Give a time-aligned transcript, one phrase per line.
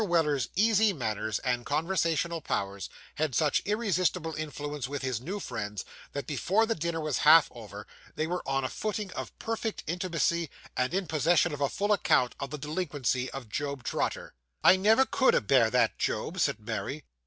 [0.03, 6.25] Weller's easy manners and conversational powers had such irresistible influence with his new friends, that
[6.25, 7.85] before the dinner was half over,
[8.15, 12.33] they were on a footing of perfect intimacy, and in possession of a full account
[12.39, 14.33] of the delinquency of Job Trotter.
[14.63, 17.03] 'I never could a bear that Job,' said Mary.